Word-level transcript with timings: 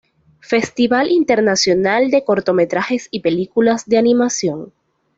Festival 0.39 1.11
Internacional 1.11 2.09
de 2.09 2.23
Cortometrajes 2.23 3.07
y 3.11 3.19
Películas 3.19 3.85
de 3.87 3.99
animación. 3.99 4.73